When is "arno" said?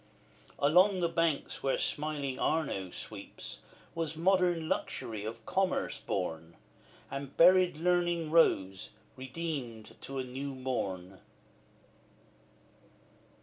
2.39-2.89